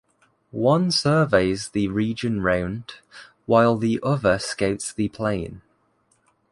[0.55, 2.95] One surveys the region round,
[3.45, 5.61] while the other scouts the plain.